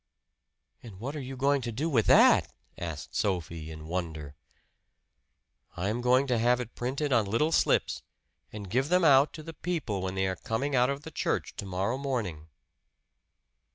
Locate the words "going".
1.37-1.61, 6.01-6.25